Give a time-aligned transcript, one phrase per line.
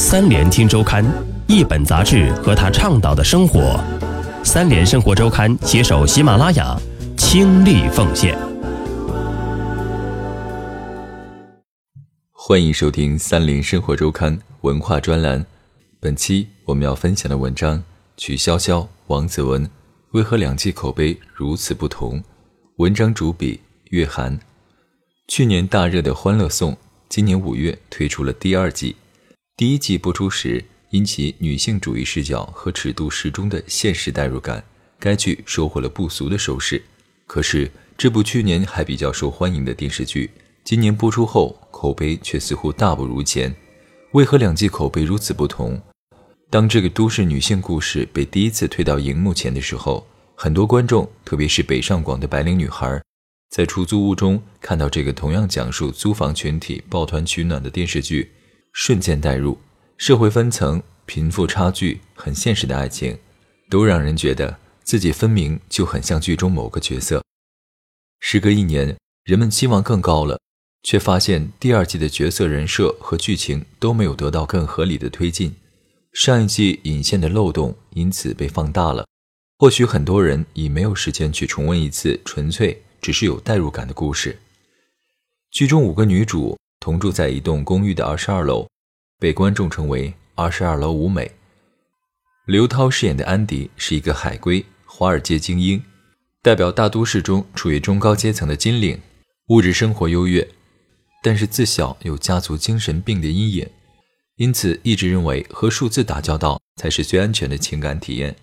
[0.00, 1.04] 三联听周刊，
[1.48, 3.82] 一本杂志和他倡导的生活。
[4.44, 6.80] 三联生活周刊携手喜马拉雅，
[7.16, 8.38] 倾力奉献。
[12.30, 15.44] 欢迎收听三联生活周刊文化专栏。
[15.98, 17.82] 本期我们要分享的文章：
[18.16, 19.68] 曲筱绡、王子文
[20.12, 22.22] 为何两季口碑如此不同？
[22.76, 23.60] 文章主笔
[23.90, 24.38] 岳涵。
[25.26, 26.72] 去年大热的《欢乐颂》，
[27.08, 28.94] 今年五月推出了第二季。
[29.58, 34.62] 第一季播出时，因其女性主义视角和尺度适中的现实代入感，
[35.00, 36.80] 该剧收获了不俗的收视。
[37.26, 40.30] 可是，这部去年还比较受欢迎的电视剧，
[40.62, 43.52] 今年播出后口碑却似乎大不如前。
[44.12, 45.82] 为何两季口碑如此不同？
[46.48, 53.02] 当这个都市女性故事被第一次推到荧幕前的时候，很多观众，特别是北上广的白领女孩。
[53.50, 58.30] 在出租屋中看到这个同样讲述租房群体抱团取暖的电视剧，
[58.72, 59.58] 瞬间带入
[59.96, 63.18] 社会分层、贫富差距、很现实的爱情，
[63.68, 67.22] 都让人觉得自己分明就很像剧中某个角色。
[68.20, 70.40] 时隔一年，人们期望更高了，
[70.82, 75.54] 却发现第二季的角色人设和剧情都没有得到更合理的推进，
[76.12, 79.06] 上一季引线的漏洞因此被放大了。
[79.58, 82.82] 或许很多人已没有时间去重温一次纯粹。
[83.00, 84.40] 只是有代入感的故事。
[85.52, 88.66] 剧中五个女主同住在一栋公寓的二十二楼，
[89.18, 91.30] 被观众称为“二十二楼舞美”。
[92.46, 95.82] 刘涛饰演的安迪是一个海归，华尔街精英，
[96.42, 99.00] 代表大都市中处于中高阶层的金领，
[99.48, 100.48] 物质生活优越，
[101.22, 103.68] 但是自小有家族精神病的阴影，
[104.36, 108.34] 因此一直认为和数字打交道才是最安全的情感体验。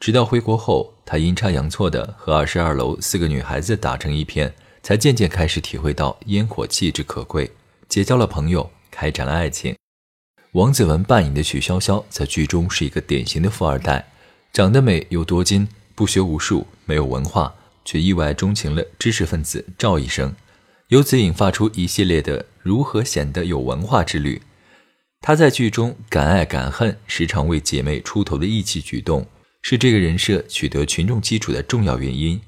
[0.00, 4.52] 直到回国后，他阴差阳错的和二十二楼四个女孩子打成一片，
[4.82, 7.50] 才渐渐开始体会到烟火气之可贵，
[7.88, 9.74] 结交了朋友，开展了爱情。
[10.52, 14.06] 王子文扮演的曲筱绡在剧中是一个典型的富二代，
[14.52, 17.54] 长得美又多金，不学无术，没有文化，
[17.84, 20.34] 却意外钟情了知识分子赵医生，
[20.88, 24.40] 由此引发出一系列的如何显得有文化之旅。
[25.20, 29.26] 他在剧中敢爱敢恨，时常为姐妹出头的义气举动。
[29.68, 32.40] 是这个人设取得群众基础的重要原因。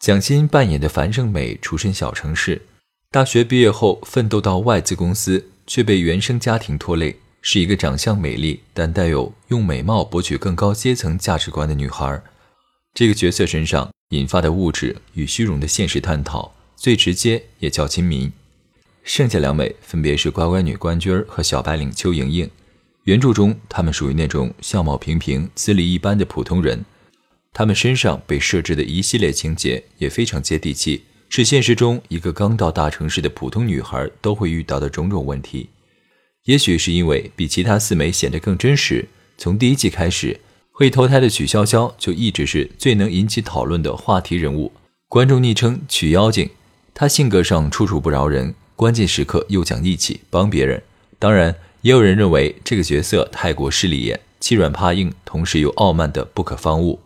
[0.00, 2.62] 蒋欣扮演的樊胜美出身小城市，
[3.10, 12.22] 大学毕业后奋斗到外资公司，却被原生家庭拖累，是一个长相美丽但带有用美貌博取更高阶层价值观的女孩。
[12.92, 18.30] 这个角色身上引发的物质与虚荣的现实探讨，最直接也较亲民。
[19.02, 22.50] 剩下两美分别是乖乖女关雎和小白领邱莹莹。
[23.04, 26.84] 原著中，他们属于那种相貌平平、资历一般的普通人，
[27.54, 35.68] 他们身上被设置的一系列情节也非常接地气，是现实中一个刚到大城市的普通女孩都会遇到的种种问题。
[36.44, 40.40] 也许是因为比其他四美显得更真实，从第一季开始，
[40.72, 44.72] 会投胎的曲筱绡就一直是最能引起讨论的话题人物，
[45.08, 46.48] 观众昵称“曲妖精”。
[46.94, 50.82] 她性格上处处不饶人，关键时刻又讲义气，帮别人。
[51.18, 51.54] 当然。
[51.82, 56.98] 也有人认为这个角色太过势利眼，欺软怕硬，同时又傲慢的不可方物。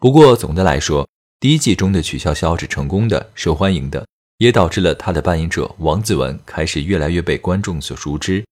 [0.00, 1.08] 不过总的来说，
[1.42, 4.06] 第一季中的曲筱绡是成功的、受欢迎的，
[4.38, 8.44] 也导致了她的扮演者王子文开始越来越被观众所熟知。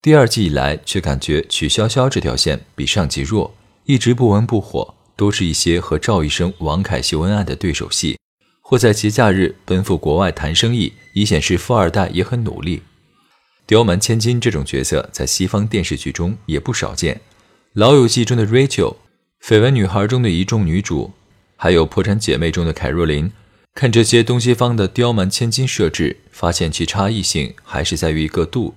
[0.00, 8.16] 第二季以来，却感觉曲筱绡这条线比上集弱，一直不温不火，都是一些和赵医生、王凯秀恩爱的对手戏，
[8.60, 12.84] 或在节假日奔赴国外谈生意，以显示富二代也很努力。
[13.66, 17.16] 刁蛮千金这种角色在西方电视剧中也不少见，
[17.72, 18.94] 《老友记》中的 Rachel，
[19.42, 21.10] 《绯闻女孩》中的一众女主，
[21.60, 23.32] 还有《破产姐妹》中的凯若琳。
[23.74, 28.74] 看这些东西方的刁蛮千金设置，发现其差异性还是在于一个度。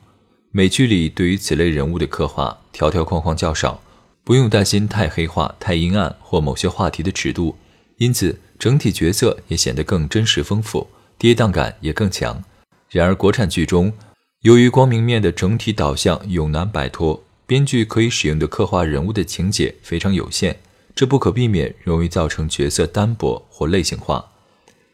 [0.51, 3.81] 美剧里对于此类人物的刻画条条框框较少，
[4.23, 7.55] 不用担心太黑化、太阴暗或某些话题的尺度，
[7.97, 10.87] 因此整体角色也显得更真实丰富，
[11.19, 12.43] 跌宕感也更强。
[12.89, 13.93] 然而国产剧中，
[14.41, 20.57] 由于光明面的整体导向永难摆脱，编剧可以使用的刻画人物的情节非常有限，
[21.01, 24.23] 这不可避免容易造成角色单薄或类型化。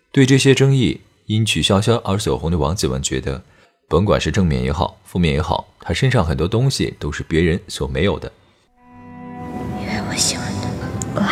[0.09, 3.43] 对这些争议，因曲筱绡而走红的王子文觉得，
[3.89, 8.31] 甭管是正面也好，负面也好，他身上很多东西都是别人所没有的。
[9.81, 10.69] 因为我喜欢他，
[11.13, 11.27] 我爱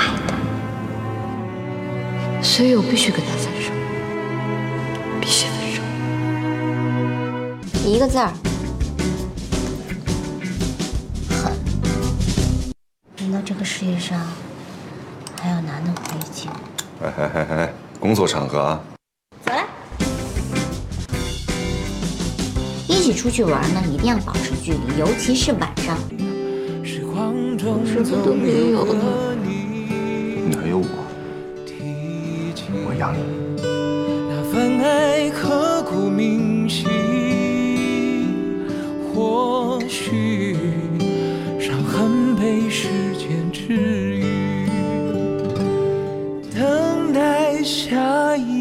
[2.41, 3.71] 他，所以我必须跟他分手，
[5.21, 5.81] 必须分手。
[7.89, 8.33] 一个字儿，
[11.29, 11.53] 狠。
[13.19, 14.19] 难道这个世界上
[15.45, 16.49] 还要男的会情？
[17.03, 18.81] 哎哎哎哎，工作场合啊。
[19.45, 19.63] 走了。
[22.87, 25.95] 一起出去玩呢，一定要保持距离，尤其是晚上。
[27.85, 29.35] 什么都没有了。
[29.35, 30.87] 你还有我，
[32.87, 33.19] 我养你。
[34.29, 36.87] 那份爱刻骨铭心，
[39.13, 40.57] 或许
[41.59, 43.14] 伤痕被时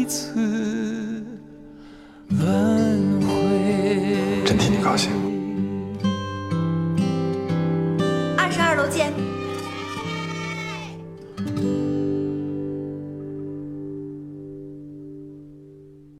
[0.05, 1.23] 次
[2.29, 4.43] 轮回。
[4.45, 5.11] 真替你高兴。
[8.37, 9.34] 二十二楼见。